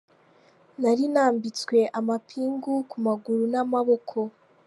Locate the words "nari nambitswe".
0.81-1.77